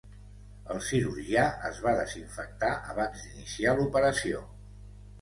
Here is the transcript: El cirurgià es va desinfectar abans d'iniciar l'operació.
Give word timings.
El 0.75 0.79
cirurgià 0.85 1.43
es 1.69 1.83
va 1.85 1.95
desinfectar 2.01 2.73
abans 2.97 3.29
d'iniciar 3.29 3.79
l'operació. 3.81 4.47